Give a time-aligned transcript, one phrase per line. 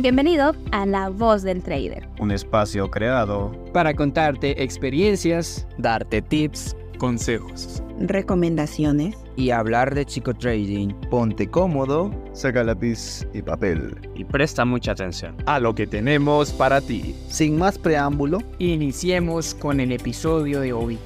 [0.00, 2.08] Bienvenido a La Voz del Trader.
[2.20, 10.94] Un espacio creado para contarte experiencias, darte tips, consejos, recomendaciones y hablar de chico trading.
[11.10, 13.98] Ponte cómodo, saca lápiz y papel.
[14.14, 17.16] Y presta mucha atención a lo que tenemos para ti.
[17.28, 20.96] Sin más preámbulo, iniciemos con el episodio de hoy.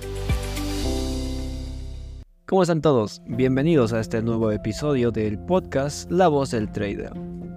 [2.52, 3.22] ¿Cómo están todos?
[3.24, 7.10] Bienvenidos a este nuevo episodio del podcast La Voz del Trader.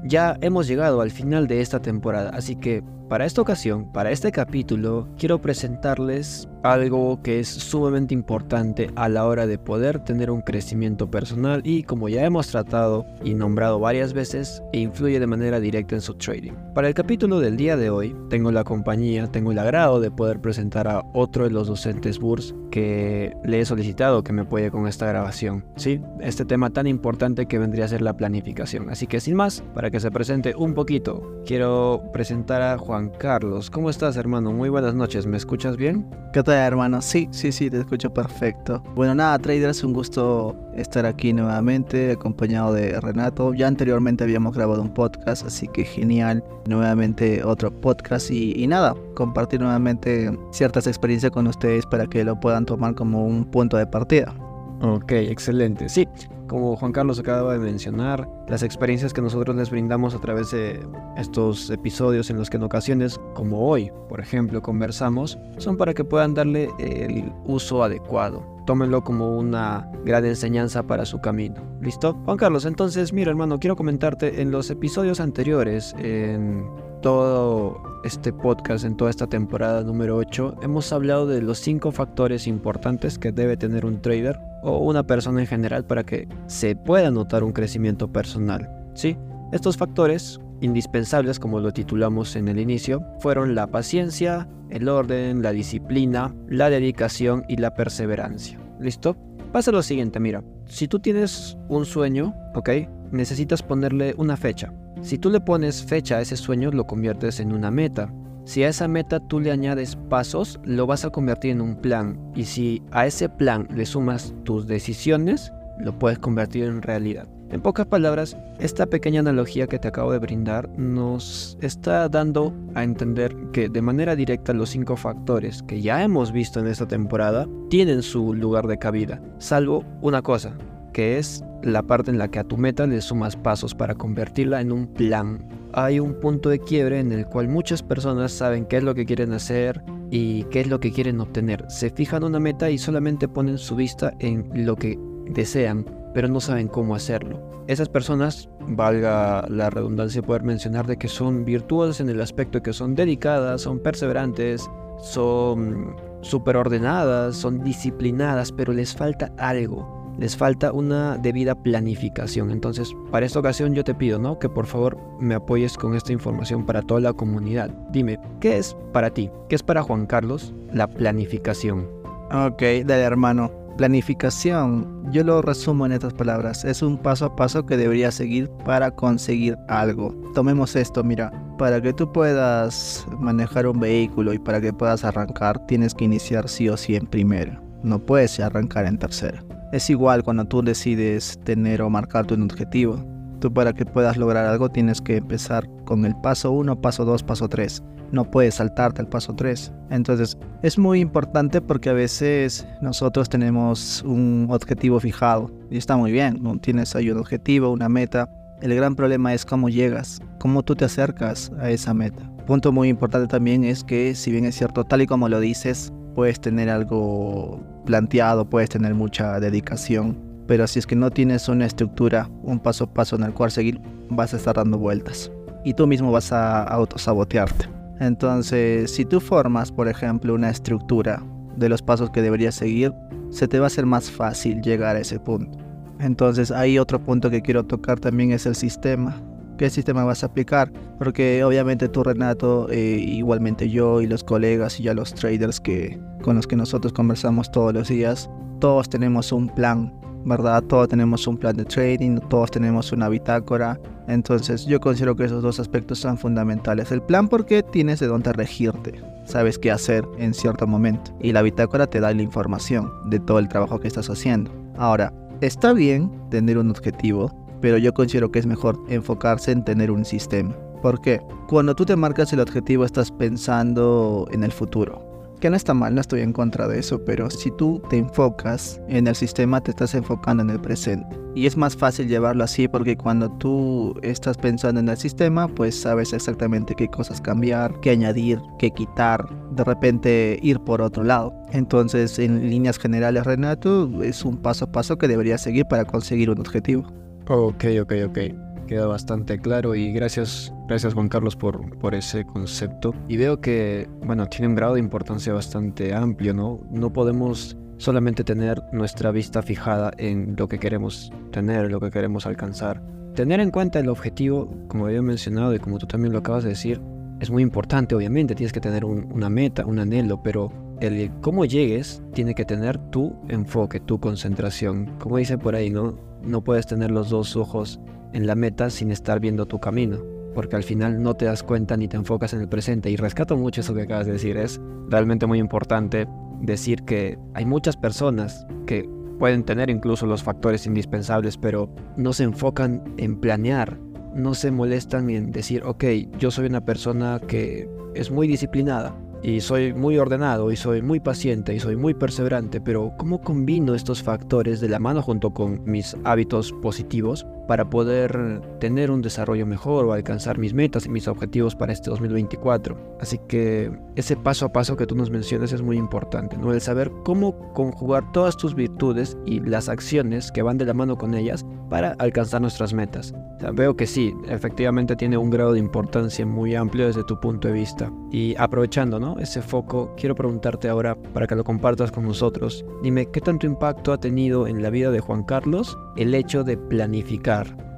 [0.06, 4.32] Ya hemos llegado al final de esta temporada, así que para esta ocasión, para este
[4.32, 10.42] capítulo, quiero presentarles algo que es sumamente importante a la hora de poder tener un
[10.42, 15.94] crecimiento personal y como ya hemos tratado y nombrado varias veces, influye de manera directa
[15.94, 16.54] en su trading.
[16.74, 20.42] Para el capítulo del día de hoy, tengo la compañía, tengo el agrado de poder
[20.42, 24.88] presentar a otro de los docentes BURS que le he solicitado que me apoye con
[24.88, 25.64] esta grabación.
[25.76, 28.90] Sí, este tema tan importante que vendría a ser la planificación.
[28.90, 33.10] Así que sin más, para que se presente un poquito, quiero presentar a Juan Juan
[33.10, 33.70] Carlos.
[33.70, 34.54] ¿Cómo estás, hermano?
[34.54, 35.26] Muy buenas noches.
[35.26, 36.10] ¿Me escuchas bien?
[36.32, 37.02] ¿Qué tal, hermano?
[37.02, 38.82] Sí, sí, sí, te escucho perfecto.
[38.96, 43.54] Bueno, nada, traders, un gusto estar aquí nuevamente, acompañado de Renato.
[43.54, 46.42] Ya anteriormente habíamos grabado un podcast, así que genial.
[46.70, 52.40] Nuevamente otro podcast y, y nada, compartir nuevamente ciertas experiencias con ustedes para que lo
[52.40, 54.34] puedan tomar como un punto de partida.
[54.82, 55.90] Ok, excelente.
[55.90, 56.08] Sí,
[56.48, 60.86] como Juan Carlos acaba de mencionar, las experiencias que nosotros les brindamos a través de
[61.18, 66.04] estos episodios en los que en ocasiones, como hoy, por ejemplo, conversamos, son para que
[66.04, 68.46] puedan darle el uso adecuado.
[68.66, 71.62] Tómenlo como una gran enseñanza para su camino.
[71.82, 72.14] ¿Listo?
[72.26, 76.66] Juan Carlos, entonces, mira hermano, quiero comentarte en los episodios anteriores, en
[77.06, 82.48] todo este podcast, en toda esta temporada número 8, hemos hablado de los 5 factores
[82.48, 87.12] importantes que debe tener un trader o una persona en general para que se pueda
[87.12, 88.68] notar un crecimiento personal.
[88.96, 89.16] ¿sí?
[89.52, 95.52] Estos factores indispensables, como lo titulamos en el inicio, fueron la paciencia, el orden, la
[95.52, 98.60] disciplina, la dedicación y la perseverancia.
[98.80, 99.16] ¿Listo?
[99.52, 102.70] Pasa lo siguiente, mira, si tú tienes un sueño, ¿ok?
[103.12, 104.74] Necesitas ponerle una fecha.
[105.02, 108.12] Si tú le pones fecha a ese sueño, lo conviertes en una meta.
[108.46, 112.20] Si a esa meta tú le añades pasos, lo vas a convertir en un plan.
[112.36, 117.28] Y si a ese plan le sumas tus decisiones, lo puedes convertir en realidad.
[117.52, 122.84] En pocas palabras, esta pequeña analogía que te acabo de brindar nos está dando a
[122.84, 127.48] entender que de manera directa los cinco factores que ya hemos visto en esta temporada
[127.70, 130.58] tienen su lugar de cabida, salvo una cosa,
[130.92, 134.62] que es la parte en la que a tu meta le sumas pasos para convertirla
[134.62, 135.50] en un plan.
[135.74, 139.06] Hay un punto de quiebre en el cual muchas personas saben qué es lo que
[139.06, 139.82] quieren hacer
[140.12, 141.66] y qué es lo que quieren obtener.
[141.68, 144.98] Se fijan una meta y solamente ponen su vista en lo que
[145.32, 147.42] desean, pero no saben cómo hacerlo.
[147.68, 152.64] Esas personas, valga la redundancia poder mencionar de que son virtuosas en el aspecto de
[152.64, 154.70] que son dedicadas, son perseverantes,
[155.02, 162.52] son súper ordenadas, son disciplinadas, pero les falta algo les falta una debida planificación.
[162.52, 164.40] Entonces, para esta ocasión yo te pido, ¿no?
[164.40, 167.70] Que por favor me apoyes con esta información para toda la comunidad.
[167.92, 169.30] Dime, ¿qué es para ti?
[169.50, 171.88] ¿Qué es para Juan Carlos la planificación?
[172.32, 173.52] Ok, dale hermano.
[173.78, 178.50] Planificación, yo lo resumo en estas palabras, es un paso a paso que deberías seguir
[178.64, 180.16] para conseguir algo.
[180.34, 185.66] Tomemos esto, mira, para que tú puedas manejar un vehículo y para que puedas arrancar,
[185.68, 189.44] tienes que iniciar sí o sí en primera, no puedes arrancar en tercera.
[189.76, 193.06] Es igual cuando tú decides tener o marcar tu objetivo.
[193.42, 197.24] Tú para que puedas lograr algo tienes que empezar con el paso 1, paso 2,
[197.24, 197.84] paso 3.
[198.14, 199.74] No puedes saltarte al paso 3.
[199.90, 206.14] Entonces es muy importante porque a veces nosotros tenemos un objetivo fijado y está muy
[206.14, 206.42] bien.
[206.62, 208.30] Tienes ahí un objetivo, una meta.
[208.62, 212.32] El gran problema es cómo llegas, cómo tú te acercas a esa meta.
[212.48, 215.92] Punto muy importante también es que si bien es cierto, tal y como lo dices,
[216.16, 220.18] puedes tener algo planteado, puedes tener mucha dedicación,
[220.48, 223.52] pero si es que no tienes una estructura, un paso a paso en el cual
[223.52, 225.32] seguir, vas a estar dando vueltas
[225.64, 227.68] y tú mismo vas a autosabotearte.
[228.00, 231.22] Entonces, si tú formas, por ejemplo, una estructura
[231.56, 232.94] de los pasos que deberías seguir,
[233.30, 235.58] se te va a hacer más fácil llegar a ese punto.
[236.00, 239.16] Entonces, hay otro punto que quiero tocar también es el sistema
[239.58, 244.80] qué sistema vas a aplicar, porque obviamente tú Renato, eh, igualmente yo y los colegas
[244.80, 248.30] y ya los traders que con los que nosotros conversamos todos los días,
[248.60, 249.94] todos tenemos un plan,
[250.26, 250.64] ¿verdad?
[250.64, 255.44] Todos tenemos un plan de trading, todos tenemos una bitácora, entonces yo considero que esos
[255.44, 256.92] dos aspectos son fundamentales.
[256.92, 261.42] El plan porque tienes de dónde regirte, sabes qué hacer en cierto momento y la
[261.42, 264.52] bitácora te da la información de todo el trabajo que estás haciendo.
[264.78, 269.90] Ahora, está bien tener un objetivo, pero yo considero que es mejor enfocarse en tener
[269.90, 270.56] un sistema.
[270.84, 271.20] ¿Por qué?
[271.48, 275.34] Cuando tú te marcas el objetivo estás pensando en el futuro.
[275.40, 278.80] Que no está mal, no estoy en contra de eso, pero si tú te enfocas
[278.88, 281.08] en el sistema, te estás enfocando en el presente.
[281.34, 285.74] Y es más fácil llevarlo así porque cuando tú estás pensando en el sistema, pues
[285.74, 291.34] sabes exactamente qué cosas cambiar, qué añadir, qué quitar, de repente ir por otro lado.
[291.52, 296.30] Entonces, en líneas generales, Renato, es un paso a paso que deberías seguir para conseguir
[296.30, 296.86] un objetivo.
[297.28, 298.20] Ok, ok, ok.
[298.68, 302.94] Queda bastante claro y gracias, gracias Juan Carlos por, por ese concepto.
[303.08, 306.62] Y veo que, bueno, tiene un grado de importancia bastante amplio, ¿no?
[306.70, 312.26] No podemos solamente tener nuestra vista fijada en lo que queremos tener, lo que queremos
[312.26, 312.82] alcanzar.
[313.16, 316.50] Tener en cuenta el objetivo, como había mencionado y como tú también lo acabas de
[316.50, 316.82] decir,
[317.20, 320.52] es muy importante, obviamente, tienes que tener una meta, un anhelo, pero
[320.82, 324.92] el cómo llegues tiene que tener tu enfoque, tu concentración.
[325.00, 325.98] Como dice por ahí, ¿no?
[326.24, 327.80] No puedes tener los dos ojos
[328.14, 329.98] en la meta sin estar viendo tu camino,
[330.34, 332.90] porque al final no te das cuenta ni te enfocas en el presente.
[332.90, 336.08] Y rescato mucho eso que acabas de decir, es realmente muy importante
[336.42, 338.90] decir que hay muchas personas que
[339.20, 343.80] pueden tener incluso los factores indispensables, pero no se enfocan en planear,
[344.14, 345.84] no se molestan en decir, ok,
[346.20, 351.00] yo soy una persona que es muy disciplinada, y soy muy ordenado y soy muy
[351.00, 355.64] paciente y soy muy perseverante, pero ¿cómo combino estos factores de la mano junto con
[355.66, 361.08] mis hábitos positivos para poder tener un desarrollo mejor o alcanzar mis metas y mis
[361.08, 362.98] objetivos para este 2024?
[363.00, 366.54] Así que ese paso a paso que tú nos mencionas es muy importante, ¿no?
[366.54, 370.98] El saber cómo conjugar todas tus virtudes y las acciones que van de la mano
[370.98, 373.14] con ellas para alcanzar nuestras metas.
[373.54, 377.54] veo que sí, efectivamente tiene un grado de importancia muy amplio desde tu punto de
[377.54, 377.92] vista.
[378.12, 379.18] Y aprovechando, ¿no?
[379.20, 382.66] ese foco, quiero preguntarte ahora para que lo compartas con nosotros.
[382.82, 386.58] Dime, ¿qué tanto impacto ha tenido en la vida de Juan Carlos el hecho de
[386.58, 387.35] planificar?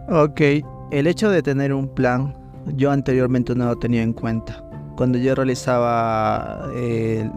[0.09, 0.41] Ok,
[0.91, 2.33] el hecho de tener un plan,
[2.75, 4.63] yo anteriormente no lo tenía en cuenta.
[4.95, 7.29] Cuando yo realizaba eh,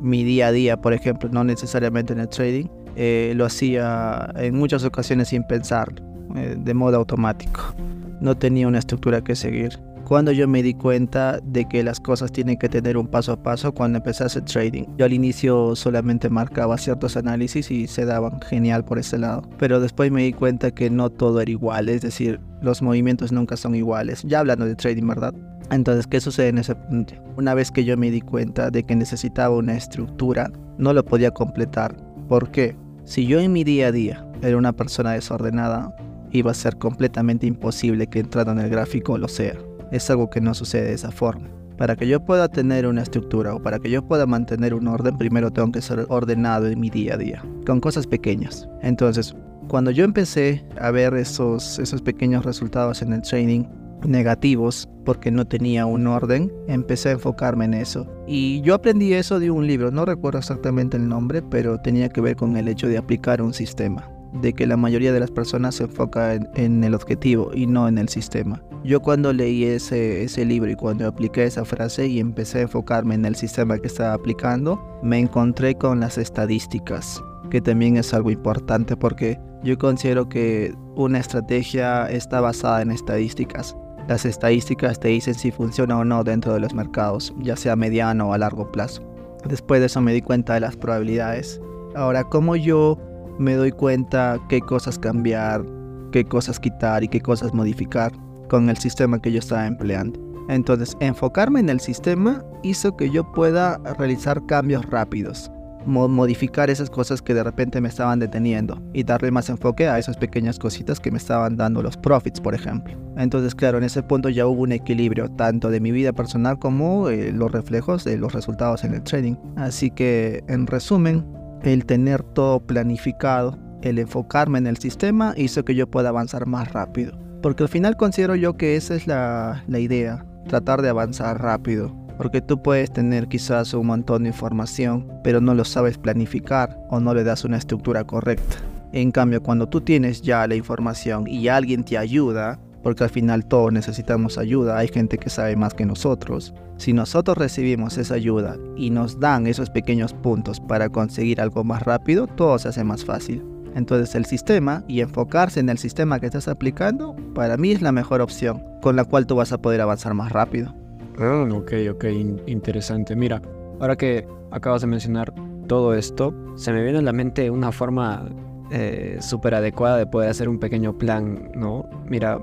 [0.00, 2.66] mi día a día, por ejemplo, no necesariamente en el trading,
[2.96, 5.92] eh, lo hacía en muchas ocasiones sin pensar,
[6.36, 7.74] eh, de modo automático.
[8.20, 9.78] No tenía una estructura que seguir
[10.12, 13.42] cuando yo me di cuenta de que las cosas tienen que tener un paso a
[13.42, 14.84] paso cuando empecé a hacer trading.
[14.98, 19.80] Yo al inicio solamente marcaba ciertos análisis y se daban genial por ese lado, pero
[19.80, 23.74] después me di cuenta que no todo era igual, es decir, los movimientos nunca son
[23.74, 24.22] iguales.
[24.26, 25.32] Ya hablando de trading, ¿verdad?
[25.70, 27.14] Entonces, ¿qué sucede en ese punto?
[27.38, 31.30] Una vez que yo me di cuenta de que necesitaba una estructura, no lo podía
[31.30, 31.96] completar.
[32.28, 32.76] ¿Por qué?
[33.04, 35.96] Si yo en mi día a día era una persona desordenada,
[36.32, 39.54] iba a ser completamente imposible que entrando en el gráfico lo sea
[39.92, 41.48] es algo que no sucede de esa forma.
[41.78, 45.16] Para que yo pueda tener una estructura o para que yo pueda mantener un orden,
[45.16, 48.68] primero tengo que ser ordenado en mi día a día, con cosas pequeñas.
[48.82, 49.34] Entonces,
[49.68, 53.64] cuando yo empecé a ver esos, esos pequeños resultados en el training
[54.06, 58.06] negativos porque no tenía un orden, empecé a enfocarme en eso.
[58.26, 62.20] Y yo aprendí eso de un libro, no recuerdo exactamente el nombre, pero tenía que
[62.20, 65.76] ver con el hecho de aplicar un sistema de que la mayoría de las personas
[65.76, 68.62] se enfoca en, el objetivo y no en el sistema.
[68.84, 73.14] Yo cuando leí ese, ese libro y cuando apliqué esa frase y empecé a enfocarme
[73.14, 78.30] en el sistema que estaba aplicando, me encontré con las estadísticas, que también es algo
[78.30, 83.76] importante porque yo considero que una estrategia está basada en estadísticas.
[84.08, 88.30] Las estadísticas te dicen si funciona o no dentro de los mercados, ya sea mediano
[88.30, 89.02] o a largo plazo.
[89.48, 91.60] Después de eso me di cuenta de las probabilidades.
[91.94, 92.98] Ahora, ¿cómo yo
[93.42, 95.64] me doy cuenta qué cosas cambiar,
[96.12, 98.12] qué cosas quitar y qué cosas modificar
[98.48, 100.20] con el sistema que yo estaba empleando.
[100.48, 105.50] Entonces, enfocarme en el sistema hizo que yo pueda realizar cambios rápidos,
[105.86, 110.16] modificar esas cosas que de repente me estaban deteniendo y darle más enfoque a esas
[110.16, 112.94] pequeñas cositas que me estaban dando los profits, por ejemplo.
[113.16, 117.08] Entonces, claro, en ese punto ya hubo un equilibrio tanto de mi vida personal como
[117.08, 119.34] eh, los reflejos de los resultados en el trading.
[119.56, 121.24] Así que, en resumen,
[121.62, 126.72] el tener todo planificado, el enfocarme en el sistema hizo que yo pueda avanzar más
[126.72, 127.18] rápido.
[127.42, 131.94] Porque al final considero yo que esa es la, idea, tratar de avanzar rápido.
[132.16, 137.00] Porque tú puedes tener quizás un montón de información, pero no lo sabes planificar o
[137.00, 138.56] no le das una estructura correcta.
[138.92, 143.46] En cambio, cuando tú tienes ya la información y alguien te ayuda, porque al final
[143.46, 146.54] todos necesitamos ayuda, hay gente que sabe más que nosotros.
[146.76, 151.82] Si nosotros recibimos esa ayuda y nos dan esos pequeños puntos para conseguir algo más
[151.82, 153.44] rápido, todo se hace más fácil.
[153.74, 157.92] Entonces el sistema y enfocarse en el sistema que estás aplicando, para mí es la
[157.92, 160.74] mejor opción, con la cual tú vas a poder avanzar más rápido.
[161.18, 162.04] Ah, ok, ok,
[162.46, 163.14] interesante.
[163.16, 163.40] Mira,
[163.80, 165.32] ahora que acabas de mencionar
[165.68, 168.28] todo esto, se me viene a la mente una forma
[168.70, 171.88] eh, súper adecuada de poder hacer un pequeño plan, ¿no?
[172.06, 172.40] Mira,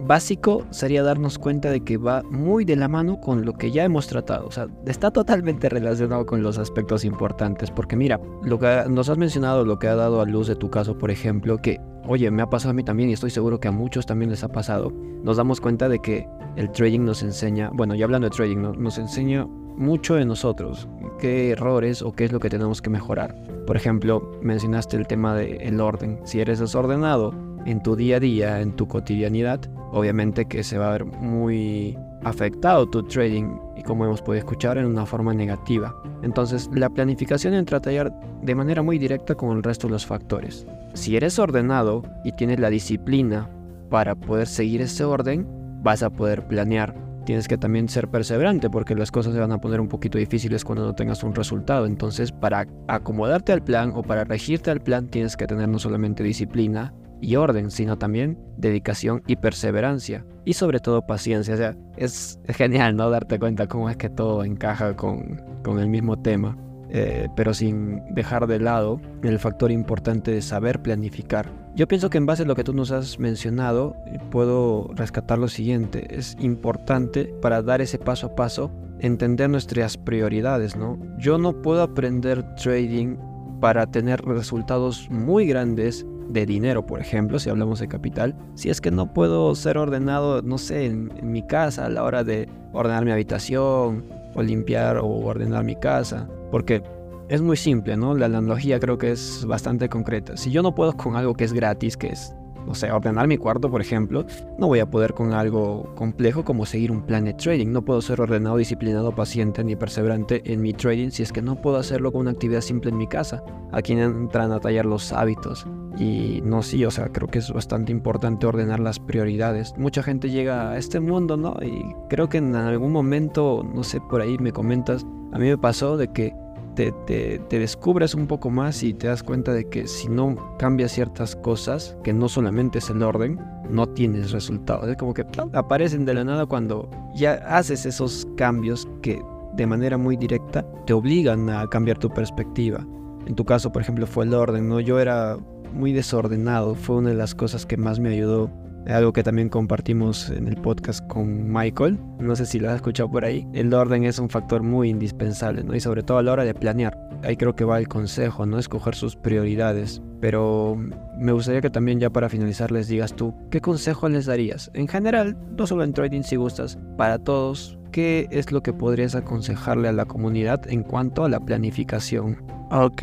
[0.00, 3.84] básico sería darnos cuenta de que va muy de la mano con lo que ya
[3.84, 4.46] hemos tratado.
[4.46, 7.70] O sea, está totalmente relacionado con los aspectos importantes.
[7.70, 10.70] Porque mira, lo que nos has mencionado, lo que ha dado a luz de tu
[10.70, 13.68] caso, por ejemplo, que, oye, me ha pasado a mí también y estoy seguro que
[13.68, 14.92] a muchos también les ha pasado.
[15.22, 16.26] Nos damos cuenta de que
[16.56, 18.72] el trading nos enseña, bueno, ya hablando de trading, ¿no?
[18.72, 23.34] nos enseña mucho de nosotros, qué errores o qué es lo que tenemos que mejorar.
[23.66, 26.20] Por ejemplo, mencionaste el tema del orden.
[26.24, 27.34] Si eres desordenado
[27.66, 29.60] en tu día a día, en tu cotidianidad,
[29.92, 34.78] obviamente que se va a ver muy afectado tu trading y como hemos podido escuchar
[34.78, 35.94] en una forma negativa.
[36.22, 40.06] Entonces la planificación entra a tallar de manera muy directa con el resto de los
[40.06, 40.66] factores.
[40.94, 43.48] Si eres ordenado y tienes la disciplina
[43.90, 45.46] para poder seguir ese orden,
[45.82, 46.94] vas a poder planear
[47.26, 50.64] tienes que también ser perseverante porque las cosas se van a poner un poquito difíciles
[50.64, 51.84] cuando no tengas un resultado.
[51.84, 56.22] Entonces, para acomodarte al plan o para regirte al plan, tienes que tener no solamente
[56.22, 60.24] disciplina y orden, sino también dedicación y perseverancia.
[60.44, 61.54] Y sobre todo paciencia.
[61.54, 63.10] O sea, es genial, ¿no?
[63.10, 66.56] Darte cuenta cómo es que todo encaja con, con el mismo tema.
[66.98, 71.52] Eh, pero sin dejar de lado el factor importante de saber planificar.
[71.74, 73.94] Yo pienso que en base a lo que tú nos has mencionado,
[74.30, 76.06] puedo rescatar lo siguiente.
[76.16, 80.98] Es importante para dar ese paso a paso entender nuestras prioridades, ¿no?
[81.18, 83.18] Yo no puedo aprender trading
[83.60, 88.80] para tener resultados muy grandes de dinero, por ejemplo, si hablamos de capital, si es
[88.80, 92.48] que no puedo ser ordenado, no sé, en, en mi casa a la hora de
[92.72, 96.28] ordenar mi habitación o limpiar o ordenar mi casa.
[96.50, 96.82] Porque
[97.28, 98.14] es muy simple, ¿no?
[98.14, 100.36] La analogía creo que es bastante concreta.
[100.36, 102.34] Si yo no puedo con algo que es gratis, que es,
[102.66, 104.26] no sé, ordenar mi cuarto, por ejemplo,
[104.58, 107.68] no voy a poder con algo complejo como seguir un plan de trading.
[107.68, 111.56] No puedo ser ordenado, disciplinado, paciente ni perseverante en mi trading si es que no
[111.56, 113.42] puedo hacerlo con una actividad simple en mi casa.
[113.72, 115.66] Aquí entran a tallar los hábitos.
[115.98, 119.74] Y no, sí, o sea, creo que es bastante importante ordenar las prioridades.
[119.78, 121.56] Mucha gente llega a este mundo, ¿no?
[121.62, 125.58] Y creo que en algún momento, no sé, por ahí me comentas, a mí me
[125.58, 126.34] pasó de que
[126.76, 131.34] te, descubres un poco más y te das cuenta de que si no cambias ciertas
[131.34, 133.40] cosas, que no solamente es el orden,
[133.70, 134.88] no tienes resultados.
[134.88, 139.20] Es como que aparecen de la nada cuando ya haces esos cambios que
[139.54, 142.86] de manera muy directa te obligan a cambiar tu perspectiva.
[143.26, 144.78] En tu caso, por ejemplo, fue el orden, ¿no?
[144.78, 145.38] Yo era
[145.72, 148.50] muy desordenado, fue una de las cosas que más me ayudó
[148.88, 151.98] algo que también compartimos en el podcast con Michael.
[152.18, 153.46] No sé si lo has escuchado por ahí.
[153.52, 155.74] El orden es un factor muy indispensable, ¿no?
[155.74, 156.96] Y sobre todo a la hora de planear.
[157.22, 158.58] Ahí creo que va el consejo, ¿no?
[158.58, 160.02] Escoger sus prioridades.
[160.20, 160.76] Pero
[161.18, 164.70] me gustaría que también ya para finalizar les digas tú, ¿qué consejo les darías?
[164.74, 169.14] En general, no solo en trading si gustas, para todos, ¿qué es lo que podrías
[169.14, 172.38] aconsejarle a la comunidad en cuanto a la planificación?
[172.70, 173.02] Ok,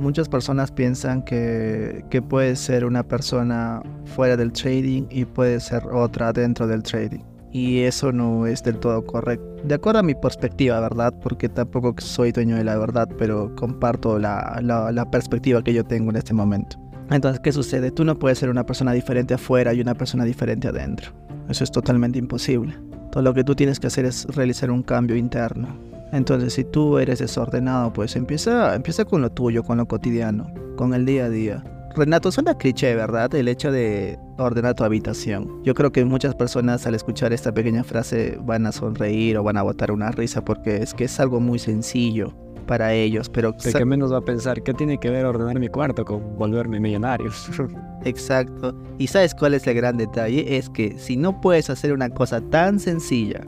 [0.00, 6.32] muchas personas piensan que, puede ser una persona fuera del trading y puede ser otra
[6.32, 7.20] dentro del trading.
[7.52, 9.44] Y eso no es del todo correcto.
[9.64, 11.12] De acuerdo a mi perspectiva, ¿verdad?
[11.22, 15.84] Porque tampoco soy dueño de la verdad, pero comparto la, la, la perspectiva que yo
[15.84, 16.78] tengo en este momento.
[17.10, 17.90] Entonces, ¿qué sucede?
[17.90, 21.10] Tú no puedes ser una persona diferente afuera y una persona diferente adentro.
[21.48, 22.78] Eso es totalmente imposible.
[23.10, 25.76] Todo lo que tú tienes que hacer es realizar un cambio interno.
[26.12, 30.94] Entonces, si tú eres desordenado, pues empieza, empieza con lo tuyo, con lo cotidiano, con
[30.94, 31.64] el día a día.
[31.94, 33.34] Renato, suena cliché, ¿verdad?
[33.34, 35.62] El hecho de ordenar tu habitación.
[35.64, 39.56] Yo creo que muchas personas al escuchar esta pequeña frase van a sonreír o van
[39.56, 42.32] a botar una risa porque es que es algo muy sencillo
[42.66, 43.52] para ellos, pero...
[43.52, 46.78] De que menos va a pensar, ¿qué tiene que ver ordenar mi cuarto con volverme
[46.78, 47.32] millonario?
[48.04, 48.72] Exacto.
[48.98, 50.56] ¿Y sabes cuál es el gran detalle?
[50.56, 53.40] Es que si no puedes hacer una cosa tan sencilla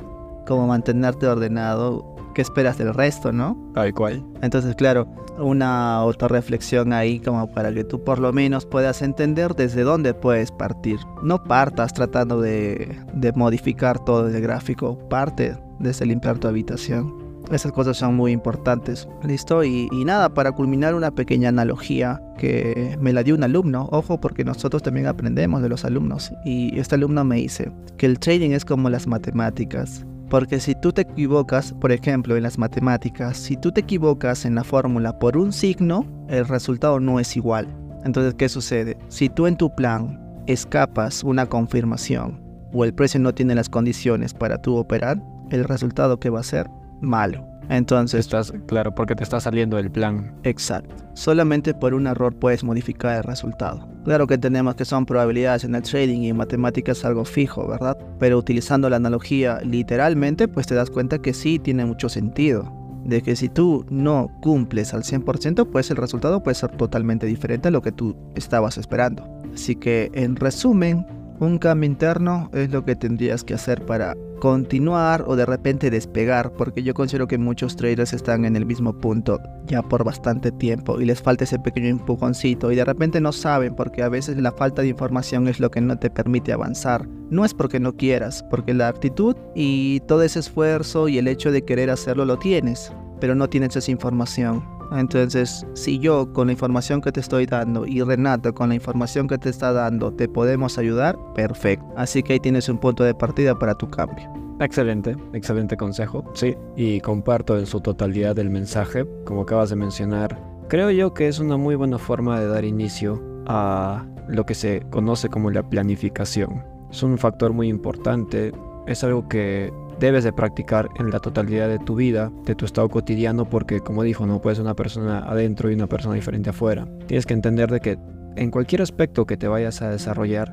[0.45, 3.57] como mantenerte ordenado, ¿qué esperas del resto, no?
[3.75, 4.25] Tal cual.
[4.43, 5.07] Entonces, claro,
[5.39, 10.51] una autorreflexión ahí como para que tú por lo menos puedas entender desde dónde puedes
[10.51, 10.99] partir.
[11.23, 17.23] No partas tratando de, de modificar todo el gráfico, parte desde limpiar tu habitación.
[17.51, 19.09] Esas cosas son muy importantes.
[19.25, 19.65] ¿Listo?
[19.65, 23.89] Y, y, nada, para culminar una pequeña analogía que me la dio un alumno.
[23.91, 26.33] Ojo, porque nosotros también aprendemos de los alumnos.
[26.45, 30.07] Y este alumno me dice que el trading es como las matemáticas.
[30.33, 34.55] Porque si tú te equivocas, por ejemplo, en las matemáticas, si tú te equivocas en
[34.55, 37.69] la fórmula por un signo, el resultado no es igual.
[38.03, 38.97] Entonces, ¿qué sucede?
[39.09, 42.41] Si tú en tu plan escapas una confirmación
[42.73, 46.45] o el precio no tiene las condiciones para tú operar, el resultado que va a
[46.45, 46.67] ser
[47.03, 47.47] malo.
[47.69, 50.35] Entonces, estás claro porque te está saliendo el plan.
[50.45, 50.95] Exacto.
[51.13, 53.87] Solamente por un error puedes modificar el resultado.
[54.05, 57.97] Claro que tenemos que son probabilidades en el trading y en matemáticas algo fijo, ¿verdad?
[58.19, 62.73] Pero utilizando la analogía literalmente, pues te das cuenta que sí tiene mucho sentido.
[63.05, 67.69] De que si tú no cumples al 100%, pues el resultado puede ser totalmente diferente
[67.69, 69.25] a lo que tú estabas esperando.
[69.55, 71.07] Así que, en resumen,
[71.43, 76.53] Un cambio interno es lo que tendrías que hacer para continuar o de repente despegar,
[76.53, 81.01] porque yo considero que muchos traders están en el mismo punto ya por bastante tiempo
[81.01, 84.53] y les falta ese pequeño empujoncito y de repente no saben porque a veces la
[84.53, 87.09] falta de información es lo que no te permite avanzar.
[87.31, 91.51] No es porque no quieras, porque la actitud y todo ese esfuerzo y el hecho
[91.51, 94.63] de querer hacerlo lo tienes, pero no tienes esa información.
[94.97, 99.29] Entonces, si yo con la información que te estoy dando y Renato con la información
[99.29, 101.87] que te está dando te podemos ayudar, perfecto.
[101.97, 104.31] Así que ahí tienes un punto de partida para tu cambio.
[104.61, 110.39] Excelente, excelente consejo, sí, y comparto en su totalidad el mensaje, como acabas de mencionar.
[110.69, 114.83] Creo yo que es una muy buena forma de dar inicio a lo que se
[114.91, 116.63] conoce como la planificación.
[116.91, 118.53] Es un factor muy importante,
[118.87, 122.89] es algo que debes de practicar en la totalidad de tu vida, de tu estado
[122.89, 126.87] cotidiano, porque como dijo, no puedes ser una persona adentro y una persona diferente afuera.
[127.07, 127.99] Tienes que entender de que
[128.37, 130.53] en cualquier aspecto que te vayas a desarrollar,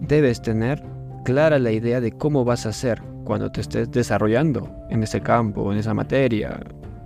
[0.00, 0.82] debes tener
[1.24, 5.70] clara la idea de cómo vas a hacer cuando te estés desarrollando en ese campo,
[5.72, 6.60] en esa materia,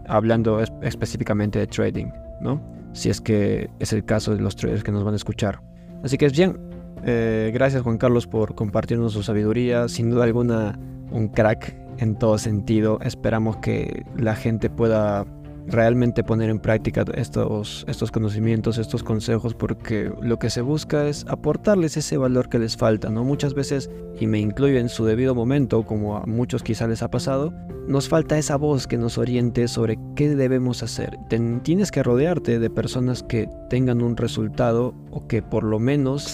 [0.07, 2.07] hablando específicamente de trading,
[2.41, 2.63] ¿no?
[2.93, 5.61] Si es que es el caso de los traders que nos van a escuchar.
[6.03, 6.59] Así que es bien.
[7.05, 9.89] Eh, gracias Juan Carlos por compartirnos su sabiduría.
[9.89, 10.79] Sin duda alguna
[11.13, 12.99] un crack en todo sentido.
[13.03, 15.27] Esperamos que la gente pueda
[15.67, 21.25] realmente poner en práctica estos, estos conocimientos, estos consejos, porque lo que se busca es
[21.29, 23.25] aportarles ese valor que les falta, ¿no?
[23.25, 27.11] Muchas veces, y me incluyo en su debido momento, como a muchos quizá les ha
[27.11, 27.53] pasado,
[27.87, 31.19] nos falta esa voz que nos oriente sobre qué debemos hacer.
[31.63, 36.25] tienes que rodearte de personas que tengan un resultado o que por lo menos...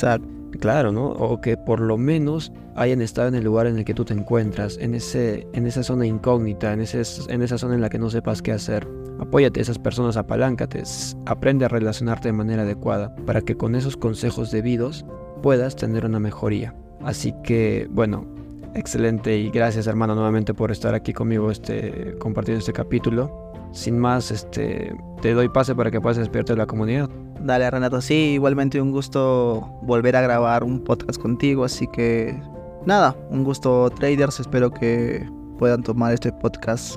[0.61, 1.09] Claro, ¿no?
[1.09, 4.15] O que por lo menos hayan estado en el lugar en el que tú te
[4.15, 7.03] encuentras, en, ese, en esa zona incógnita, en, ese,
[7.33, 8.89] en esa zona en la que no sepas qué hacer.
[9.21, 10.83] Apóyate a esas personas, apaláncate,
[11.27, 15.05] aprende a relacionarte de manera adecuada para que con esos consejos debidos
[15.43, 16.75] puedas tener una mejoría.
[17.03, 18.27] Así que, bueno,
[18.75, 23.48] excelente y gracias hermano nuevamente por estar aquí conmigo este, compartiendo este capítulo.
[23.73, 27.09] Sin más, este, te doy pase para que puedas despierta de la comunidad.
[27.41, 28.01] Dale, Renato.
[28.01, 31.65] Sí, igualmente un gusto volver a grabar un podcast contigo.
[31.65, 32.41] Así que,
[32.87, 34.41] nada, un gusto, traders.
[34.41, 35.29] Espero que
[35.59, 36.97] puedan tomar este podcast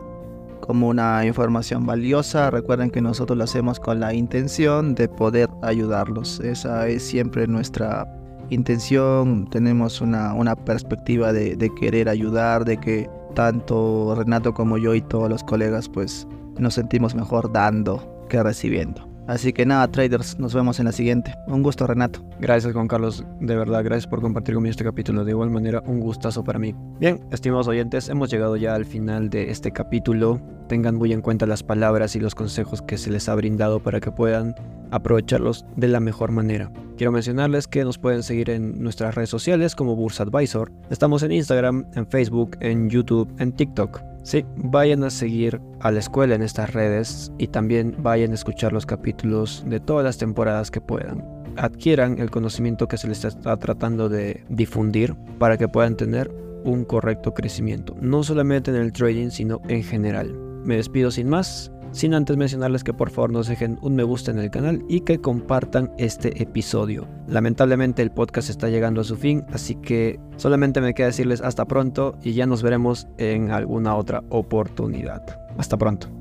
[0.62, 2.50] como una información valiosa.
[2.50, 6.40] Recuerden que nosotros lo hacemos con la intención de poder ayudarlos.
[6.40, 8.08] Esa es siempre nuestra
[8.50, 9.48] intención.
[9.50, 15.02] Tenemos una, una perspectiva de, de querer ayudar, de que tanto Renato como yo y
[15.02, 19.12] todos los colegas pues nos sentimos mejor dando que recibiendo.
[19.28, 21.34] Así que nada, traders, nos vemos en la siguiente.
[21.48, 22.22] Un gusto, Renato.
[22.40, 23.24] Gracias, Juan Carlos.
[23.40, 25.24] De verdad, gracias por compartir conmigo este capítulo.
[25.24, 26.76] De igual manera, un gustazo para mí.
[27.00, 30.42] Bien, estimados oyentes, hemos llegado ya al final de este capítulo.
[30.68, 34.00] Tengan muy en cuenta las palabras y los consejos que se les ha brindado para
[34.00, 34.56] que puedan
[34.92, 36.72] aprovecharlos de la mejor manera.
[36.98, 40.72] Quiero mencionarles que nos pueden seguir en nuestras redes sociales como Bursa Advisor.
[40.90, 44.02] Estamos en Instagram, en Facebook, en YouTube, en TikTok.
[44.24, 48.72] Sí, vayan a seguir a la escuela en estas redes y también vayan a escuchar
[48.72, 51.26] los capítulos de todas las temporadas que puedan.
[51.58, 56.32] Adquieran el conocimiento que se les está tratando de difundir para que puedan tener
[56.64, 60.34] un correcto crecimiento, no solamente en el trading, sino en general.
[60.64, 61.71] Me despido sin más.
[61.92, 65.02] Sin antes mencionarles que por favor nos dejen un me gusta en el canal y
[65.02, 67.08] que compartan este episodio.
[67.28, 71.66] Lamentablemente el podcast está llegando a su fin, así que solamente me queda decirles hasta
[71.66, 75.22] pronto y ya nos veremos en alguna otra oportunidad.
[75.58, 76.21] Hasta pronto.